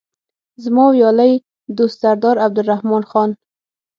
زما 0.63 0.83
ویاړلی 0.89 1.33
دوست 1.77 1.95
سردار 2.03 2.35
عبدالرحمن 2.45 3.03
خان. 3.09 3.29